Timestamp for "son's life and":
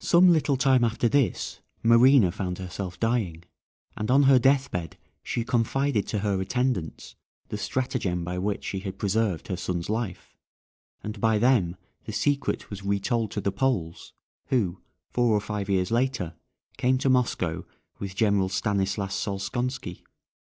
9.58-11.20